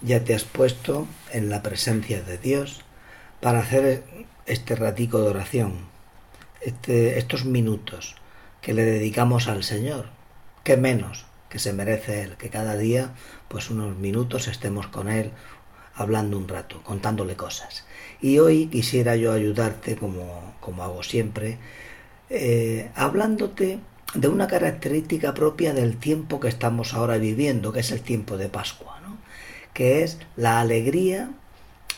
ya 0.00 0.24
te 0.24 0.34
has 0.34 0.44
puesto 0.44 1.06
en 1.32 1.50
la 1.50 1.62
presencia 1.62 2.22
de 2.22 2.38
Dios 2.38 2.82
para 3.40 3.60
hacer 3.60 4.04
este 4.46 4.74
ratico 4.74 5.20
de 5.20 5.28
oración, 5.28 5.74
este, 6.60 7.18
estos 7.18 7.44
minutos 7.44 8.16
que 8.60 8.74
le 8.74 8.84
dedicamos 8.84 9.48
al 9.48 9.64
Señor, 9.64 10.06
que 10.64 10.76
menos 10.76 11.26
que 11.48 11.58
se 11.58 11.72
merece 11.72 12.22
Él, 12.22 12.36
que 12.36 12.50
cada 12.50 12.76
día 12.76 13.14
pues 13.48 13.70
unos 13.70 13.96
minutos 13.96 14.48
estemos 14.48 14.86
con 14.88 15.08
Él 15.08 15.32
hablando 15.94 16.38
un 16.38 16.48
rato, 16.48 16.82
contándole 16.84 17.34
cosas. 17.34 17.84
Y 18.20 18.38
hoy 18.38 18.66
quisiera 18.66 19.16
yo 19.16 19.32
ayudarte, 19.32 19.96
como, 19.96 20.54
como 20.60 20.84
hago 20.84 21.02
siempre, 21.02 21.58
eh, 22.30 22.90
hablándote 22.94 23.80
de 24.14 24.28
una 24.28 24.46
característica 24.46 25.34
propia 25.34 25.74
del 25.74 25.98
tiempo 25.98 26.40
que 26.40 26.48
estamos 26.48 26.94
ahora 26.94 27.18
viviendo, 27.18 27.72
que 27.72 27.80
es 27.80 27.90
el 27.90 28.00
tiempo 28.00 28.36
de 28.36 28.48
Pascua, 28.48 29.00
¿no? 29.02 29.17
Que 29.78 30.02
es 30.02 30.18
la 30.34 30.58
alegría 30.58 31.30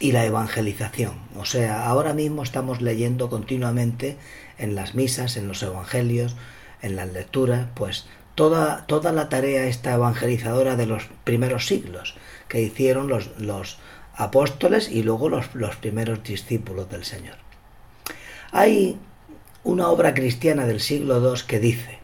y 0.00 0.12
la 0.12 0.26
evangelización. 0.26 1.14
O 1.34 1.46
sea, 1.46 1.86
ahora 1.86 2.12
mismo 2.12 2.42
estamos 2.42 2.82
leyendo 2.82 3.30
continuamente 3.30 4.18
en 4.58 4.74
las 4.74 4.94
misas, 4.94 5.38
en 5.38 5.48
los 5.48 5.62
evangelios, 5.62 6.36
en 6.82 6.94
las 6.94 7.10
lecturas, 7.10 7.68
pues 7.74 8.04
toda, 8.34 8.84
toda 8.86 9.12
la 9.12 9.30
tarea 9.30 9.64
esta 9.64 9.94
evangelizadora 9.94 10.76
de 10.76 10.84
los 10.84 11.04
primeros 11.24 11.66
siglos 11.68 12.16
que 12.48 12.60
hicieron 12.60 13.08
los, 13.08 13.30
los 13.38 13.78
apóstoles 14.14 14.90
y 14.90 15.02
luego 15.02 15.30
los, 15.30 15.54
los 15.54 15.76
primeros 15.76 16.22
discípulos 16.22 16.90
del 16.90 17.06
Señor. 17.06 17.36
Hay 18.52 18.98
una 19.64 19.88
obra 19.88 20.12
cristiana 20.12 20.66
del 20.66 20.80
siglo 20.80 21.34
II 21.34 21.40
que 21.46 21.60
dice, 21.60 21.98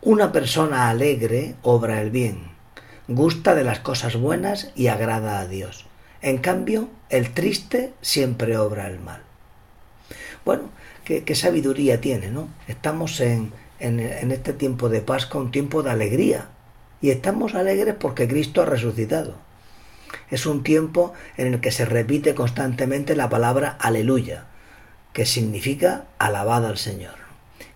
una 0.00 0.32
persona 0.32 0.88
alegre 0.88 1.56
obra 1.60 2.00
el 2.00 2.10
bien, 2.10 2.56
gusta 3.08 3.54
de 3.54 3.64
las 3.64 3.80
cosas 3.80 4.16
buenas 4.16 4.70
y 4.76 4.88
agrada 4.88 5.40
a 5.40 5.46
Dios. 5.46 5.86
En 6.20 6.38
cambio, 6.38 6.90
el 7.08 7.32
triste 7.32 7.94
siempre 8.02 8.58
obra 8.58 8.86
el 8.86 9.00
mal. 9.00 9.22
Bueno, 10.44 10.64
qué, 11.04 11.34
sabiduría 11.34 12.00
tiene, 12.00 12.30
¿no? 12.30 12.48
Estamos 12.66 13.20
en, 13.20 13.52
en, 13.80 14.00
en 14.00 14.30
este 14.30 14.52
tiempo 14.52 14.88
de 14.88 15.00
Pascua, 15.00 15.40
un 15.40 15.50
tiempo 15.50 15.82
de 15.82 15.90
alegría. 15.90 16.48
Y 17.00 17.10
estamos 17.10 17.54
alegres 17.54 17.94
porque 17.98 18.28
Cristo 18.28 18.62
ha 18.62 18.66
resucitado. 18.66 19.36
Es 20.30 20.46
un 20.46 20.62
tiempo 20.62 21.14
en 21.36 21.54
el 21.54 21.60
que 21.60 21.70
se 21.70 21.84
repite 21.84 22.34
constantemente 22.34 23.16
la 23.16 23.28
palabra 23.28 23.76
aleluya, 23.80 24.46
que 25.12 25.24
significa 25.24 26.04
alabada 26.18 26.68
al 26.68 26.78
Señor. 26.78 27.14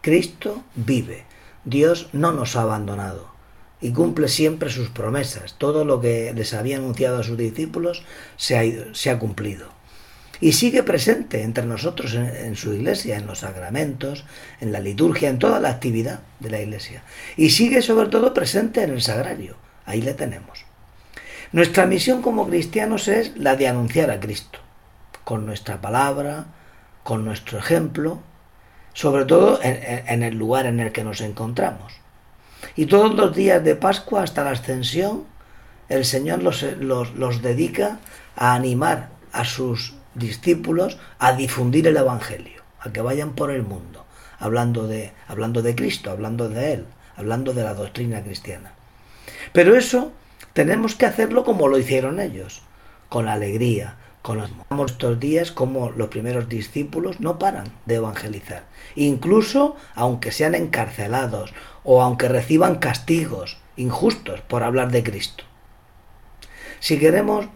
Cristo 0.01 0.63
vive, 0.75 1.25
Dios 1.65 2.09
no 2.13 2.33
nos 2.33 2.57
ha 2.57 2.63
abandonado 2.63 3.32
y 3.83 3.93
cumple 3.93 4.29
siempre 4.29 4.71
sus 4.71 4.89
promesas. 4.89 5.57
Todo 5.59 5.85
lo 5.85 6.01
que 6.01 6.33
les 6.35 6.55
había 6.55 6.79
anunciado 6.79 7.19
a 7.19 7.23
sus 7.23 7.37
discípulos 7.37 8.03
se 8.37 8.57
ha, 9.11 9.19
cumplido. 9.19 9.69
Y 10.41 10.53
sigue 10.53 10.83
presente 10.83 11.43
entre 11.43 11.67
nosotros 11.67 12.15
en, 12.15 12.27
en, 12.27 12.57
su 12.57 12.73
iglesia, 12.73 13.17
en 13.17 13.27
los 13.27 13.41
sacramentos, 13.41 14.25
en 14.61 14.73
la 14.73 14.81
liturgia, 14.81 15.29
en 15.29 15.39
toda 15.39 15.61
la 15.61 15.71
actividad 15.71 16.21
de 16.41 16.51
la 16.51 16.61
iglesia. 16.61 17.03
Y 17.37 17.51
sigue 17.51 17.83
sobre 17.83 18.09
todo 18.09 18.33
presente 18.33 18.83
en 18.83 18.91
el 18.91 19.03
sagrario. 19.03 19.57
Ahí 19.85 20.01
le 20.01 20.15
tenemos. 20.15 20.65
Nuestra 21.53 21.85
misión 21.85 22.23
como 22.23 22.49
cristianos 22.49 23.09
es 23.09 23.37
la 23.37 23.57
de 23.57 23.69
anunciar 23.69 24.11
a 24.11 24.21
Cristo, 24.21 24.59
con 25.23 25.45
nuestra 25.45 25.83
palabra, 25.83 26.47
con 27.03 27.27
nuestro 27.27 27.59
ejemplo, 27.59 28.21
sobre 28.95 29.25
todo 29.27 29.61
en, 29.63 30.23
el 30.23 30.37
lugar 30.37 30.67
en 30.67 30.81
el 30.81 30.93
que 30.93 31.05
nos 31.05 31.21
encontramos. 31.21 31.93
Y 32.77 32.87
todos 32.87 33.15
los 33.15 33.35
días 33.35 33.63
de 33.63 33.77
Pascua 33.77 34.23
hasta 34.23 34.45
la 34.45 34.51
ascensión, 34.51 35.25
el 35.89 36.05
Señor 36.05 36.43
los, 36.43 36.63
los, 36.63 37.43
dedica 37.43 37.99
a 38.37 38.55
animar 38.55 39.11
a 39.33 39.45
sus 39.45 39.95
discípulos 40.15 40.99
a 41.19 41.33
difundir 41.33 41.87
el 41.87 41.97
Evangelio, 41.97 42.63
a 42.81 42.93
que 42.93 43.01
vayan 43.01 43.33
por 43.33 43.51
el 43.51 43.63
mundo, 43.63 44.05
hablando 44.39 44.87
de, 44.87 45.13
hablando 45.29 45.63
de 45.63 45.75
Cristo, 45.75 46.11
hablando 46.11 46.49
de 46.49 46.73
Él, 46.75 46.87
hablando 47.17 47.53
de 47.53 47.63
la 47.63 47.75
doctrina 47.75 48.23
cristiana. 48.23 48.73
Pero 49.53 49.77
eso 49.77 50.13
tenemos 50.53 50.95
que 50.95 51.07
hacerlo 51.07 51.45
como 51.45 51.69
lo 51.69 51.79
hicieron 51.79 52.21
ellos, 52.21 52.63
con 53.09 53.29
alegría, 53.29 53.97
Conocemos 54.23 54.93
estos 54.93 55.19
días 55.19 55.51
como 55.51 55.91
los 55.91 56.09
primeros 56.09 56.49
discípulos 56.49 57.19
no 57.19 57.41
paran 57.41 57.73
de 57.87 57.97
evangelizar, 57.97 58.65
incluso 58.95 59.77
aunque 59.97 60.31
sean 60.31 60.55
encarcelados 60.55 61.53
o 61.83 62.03
aunque 62.03 62.29
reciban 62.29 62.77
castigos 62.77 63.59
injustos 63.77 64.41
por 64.43 64.63
hablar 64.63 64.93
de 64.93 65.03
Cristo. 65.03 65.45
Si 66.79 66.99
queremos 66.99 67.47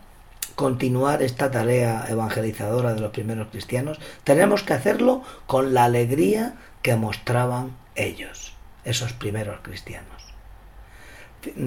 continuar 0.56 1.22
esta 1.22 1.50
tarea 1.50 2.06
evangelizadora 2.08 2.94
de 2.94 3.00
los 3.00 3.12
primeros 3.12 3.48
cristianos, 3.48 4.00
tenemos 4.24 4.62
que 4.62 4.72
hacerlo 4.72 5.22
con 5.46 5.72
la 5.74 5.84
alegría 5.84 6.54
que 6.82 6.96
mostraban 6.96 7.76
ellos, 7.94 8.54
esos 8.84 9.12
primeros 9.12 9.60
cristianos. 9.62 10.34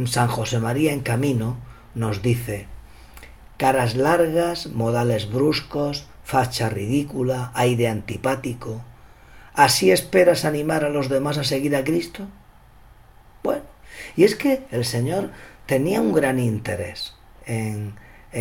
San 0.06 0.28
José 0.28 0.60
María 0.60 0.92
en 0.92 1.02
camino 1.02 1.58
nos 1.96 2.22
dice, 2.22 2.68
caras 3.60 3.96
largas, 3.96 4.68
modales 4.68 5.30
bruscos, 5.30 6.08
facha 6.24 6.70
ridícula, 6.70 7.52
aire 7.54 7.90
antipático. 7.90 8.82
¿Así 9.54 9.92
esperas 9.92 10.46
animar 10.46 10.86
a 10.86 10.90
los 10.90 11.10
demás 11.10 11.38
a 11.38 11.44
seguir 11.44 11.76
a 11.76 11.84
Cristo? 11.84 12.26
Bueno, 13.44 13.64
y 14.16 14.24
es 14.24 14.36
que 14.36 14.62
el 14.72 14.86
Señor 14.86 15.32
tenía 15.66 16.00
un 16.00 16.14
gran 16.14 16.40
interés 16.40 17.16
en, 17.46 17.96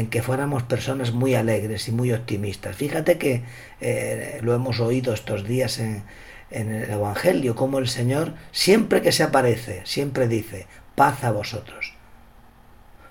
que 0.08 0.22
fuéramos 0.22 0.62
personas 0.62 1.12
muy 1.12 1.34
alegres 1.34 1.88
y 1.88 1.92
muy 1.92 2.12
optimistas. 2.12 2.76
Fíjate 2.76 3.18
que 3.18 3.42
eh, 3.80 4.38
lo 4.42 4.54
hemos 4.54 4.78
oído 4.78 5.12
estos 5.12 5.42
días 5.42 5.80
en, 5.80 6.04
en 6.52 6.72
el 6.72 6.88
Evangelio, 6.88 7.56
como 7.56 7.78
el 7.78 7.88
Señor, 7.88 8.34
siempre 8.52 9.02
que 9.02 9.10
se 9.10 9.24
aparece, 9.24 9.82
siempre 9.84 10.28
dice, 10.28 10.68
paz 10.94 11.24
a 11.24 11.32
vosotros 11.32 11.97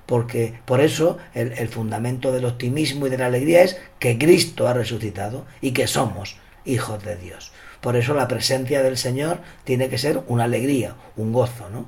porque 0.08 0.56
por 0.66 0.82
eso 0.82 1.20
el, 1.36 1.52
el, 1.52 1.68
fundamento 1.68 2.32
del 2.32 2.46
optimismo 2.46 3.06
y 3.06 3.10
de 3.12 3.20
la 3.20 3.28
alegría 3.28 3.62
es 3.62 3.80
que 4.00 4.18
Cristo 4.18 4.68
ha 4.68 4.74
resucitado 4.74 5.46
y 5.62 5.72
que 5.72 5.86
somos 5.86 6.38
hijos 6.66 7.04
de 7.04 7.18
Dios. 7.18 7.52
Por 7.82 7.96
eso 7.96 8.14
la 8.14 8.28
presencia 8.28 8.82
del 8.82 8.98
Señor 8.98 9.40
tiene 9.64 9.90
que 9.90 9.98
ser 9.98 10.24
una 10.28 10.46
alegría, 10.46 10.96
un 11.16 11.32
gozo, 11.32 11.70
¿no? 11.70 11.86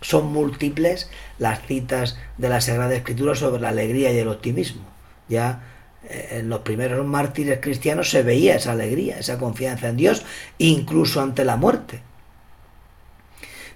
Son 0.00 0.32
múltiples 0.32 1.10
las 1.38 1.66
citas 1.66 2.18
de 2.38 2.48
la 2.48 2.60
Sagrada 2.60 2.94
Escritura 2.94 3.34
sobre 3.34 3.60
la 3.60 3.70
alegría 3.70 4.12
y 4.12 4.18
el 4.18 4.28
optimismo. 4.28 4.84
Ya 5.28 5.62
eh, 6.08 6.38
en 6.38 6.48
los 6.48 6.60
primeros 6.60 7.04
mártires 7.04 7.58
cristianos 7.60 8.10
se 8.10 8.22
veía 8.22 8.56
esa 8.56 8.72
alegría, 8.72 9.18
esa 9.18 9.38
confianza 9.38 9.88
en 9.88 9.96
Dios, 9.96 10.24
incluso 10.58 11.20
ante 11.20 11.44
la 11.44 11.56
muerte. 11.56 12.02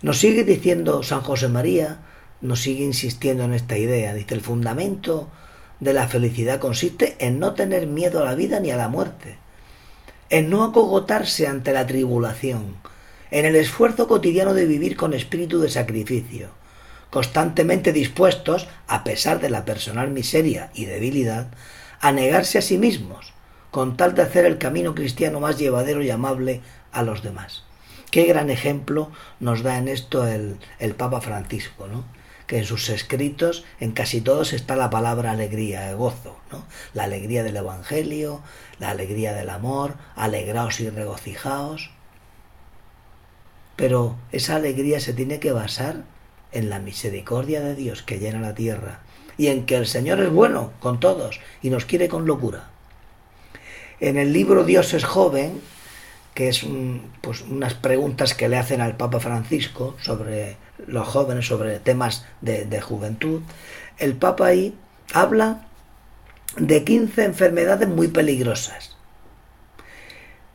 Nos 0.03 0.19
sigue 0.19 0.45
diciendo 0.45 1.03
San 1.03 1.21
José 1.23 1.49
María, 1.49 1.99
nos 2.41 2.63
sigue 2.63 2.85
insistiendo 2.85 3.45
en 3.45 3.55
esta 3.55 3.77
idea. 3.77 4.15
Dice, 4.15 4.35
el 4.35 4.41
fundamento 4.41 5.29
de 5.81 5.93
la 5.95 6.09
felicidad 6.09 6.61
consiste 6.61 7.17
en 7.19 7.39
no 7.39 7.55
tener 7.55 7.87
miedo 7.87 8.21
a 8.21 8.25
la 8.25 8.35
vida 8.35 8.61
ni 8.61 8.71
a 8.71 8.77
la 8.77 8.89
muerte, 8.89 9.39
en 10.29 10.51
no 10.51 10.63
acogotarse 10.63 11.47
ante 11.47 11.73
la 11.73 11.87
tribulación, 11.87 12.77
en 13.31 13.47
el 13.47 13.57
esfuerzo 13.57 14.07
cotidiano 14.07 14.55
de 14.55 14.67
vivir 14.67 14.97
con 14.97 15.15
espíritu 15.15 15.61
de 15.61 15.71
sacrificio, 15.71 16.51
constantemente 17.11 17.93
dispuestos, 17.93 18.69
a 18.87 19.05
pesar 19.05 19.41
de 19.41 19.51
la 19.51 19.65
personal 19.65 20.11
miseria 20.11 20.71
y 20.75 20.85
debilidad, 20.85 21.49
a 22.01 22.13
negarse 22.13 22.59
a 22.59 22.63
sí 22.63 22.79
mismos, 22.79 23.33
con 23.71 23.97
tal 23.97 24.15
de 24.15 24.23
hacer 24.23 24.45
el 24.45 24.59
camino 24.59 24.95
cristiano 24.95 25.41
más 25.41 25.59
llevadero 25.59 26.03
y 26.03 26.11
amable 26.11 26.61
a 26.93 27.03
los 27.03 27.23
demás. 27.23 27.65
Qué 28.11 28.25
gran 28.25 28.51
ejemplo 28.51 29.11
nos 29.39 29.63
da 29.63 29.79
en 29.79 29.89
esto 29.89 30.27
el, 30.27 30.59
el 30.79 30.95
Papa 30.95 31.21
Francisco, 31.21 31.87
¿no? 31.87 32.05
Que 32.51 32.59
en 32.59 32.65
sus 32.65 32.89
escritos, 32.89 33.63
en 33.79 33.93
casi 33.93 34.21
todos 34.21 34.53
está 34.53 34.75
la 34.75 34.91
palabra 34.91 35.31
alegría, 35.31 35.95
gozo, 35.95 36.37
¿no? 36.51 36.65
La 36.95 37.05
alegría 37.05 37.45
del 37.45 37.57
Evangelio, 37.57 38.41
la 38.81 38.91
alegría 38.91 39.33
del 39.35 39.51
amor, 39.51 39.95
alegraos 40.17 40.81
y 40.81 40.91
regocijaos. 40.91 41.93
Pero 43.77 44.17
esa 44.33 44.57
alegría 44.57 44.99
se 44.99 45.13
tiene 45.13 45.39
que 45.39 45.53
basar 45.53 46.03
en 46.51 46.71
la 46.71 46.81
misericordia 46.81 47.61
de 47.61 47.77
Dios 47.77 48.03
que 48.03 48.19
llena 48.19 48.41
la 48.41 48.57
tierra 48.57 48.99
y 49.39 49.47
en 49.47 49.65
que 49.65 49.77
el 49.77 49.87
Señor 49.87 50.19
es 50.19 50.31
bueno 50.31 50.73
con 50.81 50.99
todos 50.99 51.39
y 51.63 51.71
nos 51.71 51.85
quiere 51.85 52.09
con 52.09 52.27
locura. 52.27 52.71
En 54.01 54.19
el 54.19 54.33
libro 54.33 54.65
Dios 54.65 54.93
es 54.93 55.05
joven, 55.05 55.61
que 56.35 56.49
es 56.49 56.65
pues 57.21 57.43
unas 57.43 57.75
preguntas 57.75 58.35
que 58.35 58.49
le 58.49 58.57
hacen 58.57 58.81
al 58.81 58.97
Papa 58.97 59.21
Francisco 59.21 59.97
sobre 60.01 60.57
los 60.87 61.07
jóvenes, 61.07 61.47
sobre 61.47 61.81
temas 61.81 62.25
de, 62.41 62.65
de 62.65 62.81
juventud, 62.81 63.43
el 63.99 64.15
Papa 64.15 64.47
ahí 64.47 64.75
habla 65.13 65.67
de 66.57 66.85
15 66.85 67.25
enfermedades 67.25 67.89
muy 67.89 68.09
peligrosas. 68.09 68.97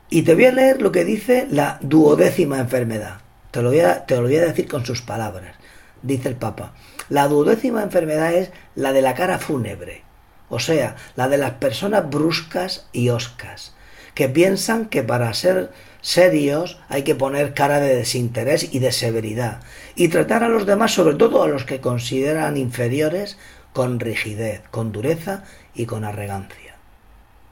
Y 0.10 0.22
te 0.22 0.36
voy 0.36 0.46
a 0.46 0.52
leer 0.52 0.82
lo 0.82 0.92
que 0.92 1.04
dice 1.04 1.48
la 1.50 1.80
duodécima 1.82 2.60
enfermedad. 2.60 3.22
Te 3.52 3.62
lo 3.62 3.70
voy 3.70 3.80
a, 3.80 4.06
te 4.06 4.16
lo 4.16 4.24
voy 4.24 4.38
a 4.38 4.46
decir 4.46 4.68
con 4.68 4.86
sus 4.86 5.02
palabras. 5.02 5.56
dice 6.02 6.30
el 6.30 6.36
Papa. 6.36 6.74
La 7.10 7.28
duodécima 7.28 7.84
enfermedad 7.84 8.34
es 8.34 8.52
la 8.76 8.92
de 8.92 9.02
la 9.02 9.14
cara 9.14 9.40
fúnebre, 9.40 10.04
o 10.50 10.60
sea, 10.60 10.96
la 11.16 11.28
de 11.28 11.38
las 11.38 11.52
personas 11.52 12.10
bruscas 12.10 12.88
y 12.92 13.10
oscas, 13.10 13.76
que 14.16 14.30
piensan 14.30 14.88
que 14.88 15.04
para 15.04 15.32
ser 15.34 15.72
serios 16.02 16.80
hay 16.90 17.04
que 17.04 17.14
poner 17.14 17.54
cara 17.54 17.80
de 17.80 17.96
desinterés 17.96 18.74
y 18.74 18.80
de 18.80 18.92
severidad, 18.92 19.62
y 19.96 20.08
tratar 20.08 20.44
a 20.44 20.50
los 20.50 20.66
demás, 20.66 20.94
sobre 20.94 21.16
todo 21.16 21.44
a 21.44 21.48
los 21.48 21.66
que 21.66 21.82
consideran 21.82 22.58
inferiores, 22.58 23.38
con 23.74 24.00
rigidez, 24.00 24.62
con 24.72 24.92
dureza 24.92 25.44
y 25.76 25.86
con 25.86 26.06
arrogancia. 26.06 26.78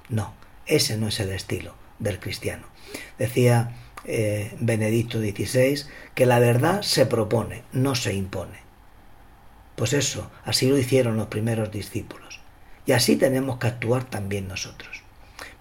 No, 0.09 0.33
ese 0.65 0.97
no 0.97 1.09
es 1.09 1.19
el 1.19 1.31
estilo 1.31 1.75
del 1.99 2.19
cristiano. 2.19 2.63
Decía 3.19 3.75
eh, 4.05 4.55
Benedicto 4.59 5.19
XVI 5.19 5.83
que 6.15 6.25
la 6.25 6.39
verdad 6.39 6.81
se 6.81 7.05
propone, 7.05 7.63
no 7.73 7.95
se 7.95 8.13
impone. 8.13 8.63
Pues 9.75 9.91
eso, 9.93 10.31
así 10.45 10.69
lo 10.69 10.77
hicieron 10.77 11.17
los 11.17 11.27
primeros 11.27 11.71
discípulos. 11.71 12.39
Y 12.85 12.93
así 12.93 13.15
tenemos 13.15 13.57
que 13.57 13.67
actuar 13.67 14.05
también 14.05 14.47
nosotros. 14.47 15.02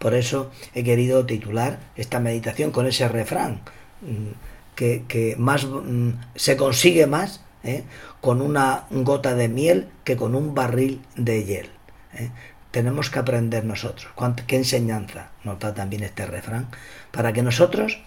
Por 0.02 0.14
eso 0.14 0.50
he 0.75 0.82
querido 0.82 1.26
titular 1.26 1.78
esta 1.94 2.19
meditación 2.19 2.72
con 2.72 2.88
ese 2.88 3.06
refrán, 3.06 3.60
mm, 4.00 4.32
que, 4.75 5.37
más 5.38 5.64
mm, 5.64 6.10
se 6.34 6.56
consigue 6.56 7.06
más 7.06 7.44
¿eh? 7.62 7.84
con 8.20 8.43
una 8.43 8.87
gota 8.90 9.37
de 9.37 9.49
miel 9.49 9.87
que 10.02 10.16
con 10.16 10.34
un 10.34 10.56
barril 10.56 11.02
de 11.14 11.44
hiel. 11.44 11.70
¿eh? 12.14 12.31
Tenemos 12.72 13.10
que 13.10 13.20
aprender 13.20 13.64
nosotros. 13.64 14.08
¿Qué 14.49 14.56
enseñanza 14.56 15.31
nos 15.44 15.60
da 15.60 15.72
también 15.72 16.02
este 16.02 16.26
refrán? 16.26 16.66
Para 17.12 17.32
que 17.32 17.44
nosotros 17.44 18.02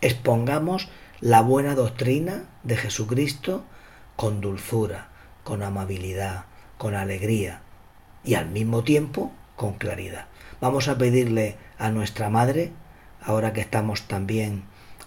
expongamos 0.00 0.88
la 1.20 1.42
buena 1.42 1.76
doctrina 1.76 2.46
de 2.64 2.76
Jesucristo 2.76 3.62
con 4.16 4.40
dulzura, 4.40 5.10
con 5.44 5.62
amabilidad, 5.62 6.46
con 6.76 6.96
alegría 6.96 7.60
y 8.24 8.34
al 8.34 8.48
mismo 8.48 8.82
tiempo 8.82 9.30
con 9.54 9.74
claridad. 9.74 10.26
Vamos 10.60 10.88
a 10.88 10.96
pedirle 10.96 11.56
a 11.78 11.90
nuestra 11.90 12.30
Madre, 12.30 12.72
ahora 13.22 13.52
que 13.52 13.60
estamos 13.60 14.08
también 14.08 14.64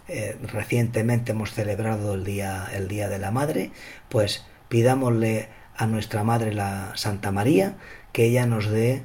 eh, 0.08 0.38
recientemente 0.42 1.32
hemos 1.32 1.54
celebrado 1.54 2.14
el 2.14 2.24
día, 2.24 2.68
el 2.74 2.88
día 2.88 3.10
de 3.10 3.18
la 3.18 3.32
Madre, 3.32 3.72
pues 4.10 4.46
pidámosle 4.68 5.50
a 5.76 5.88
nuestra 5.88 6.24
Madre 6.24 6.54
la 6.54 6.92
Santa 6.96 7.32
María 7.32 7.78
que 8.12 8.26
ella 8.26 8.46
nos 8.46 8.68
dé 8.68 9.04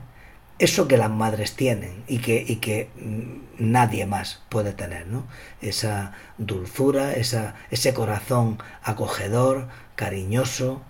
eso 0.59 0.87
que 0.87 0.97
las 0.97 1.11
madres 1.11 1.57
tienen 1.57 2.05
y 2.07 2.19
que, 2.19 2.45
y 2.47 2.57
que 2.57 2.91
mm, 2.97 3.73
nadie 3.73 4.07
más 4.07 4.43
puede 4.49 4.73
tener, 4.73 5.07
¿no? 5.07 5.27
Esa 5.61 6.13
dulzura, 6.39 7.13
esa, 7.15 7.55
ese 7.71 7.93
corazón 7.95 8.59
acogedor, 8.83 9.69
cariñoso. 9.97 10.83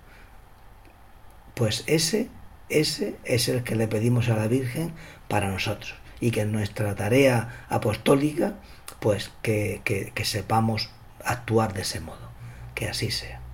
Pues 1.55 1.83
ese, 1.87 2.29
ese 2.69 3.15
es 3.23 3.47
el 3.47 3.63
que 3.63 3.75
le 3.75 3.87
pedimos 3.87 4.29
a 4.29 4.35
la 4.35 4.47
Virgen 4.47 4.93
para 5.27 5.49
nosotros 5.49 5.95
y 6.19 6.31
que 6.31 6.41
en 6.41 6.51
nuestra 6.51 6.95
tarea 6.95 7.65
apostólica 7.69 8.55
pues 8.99 9.31
que, 9.41 9.81
que 9.83 10.25
sepamos 10.25 10.89
actuar 11.23 11.73
de 11.73 11.81
ese 11.81 11.99
modo. 11.99 12.25
Que 12.73 12.89
así 12.89 13.11
sea. 13.11 13.44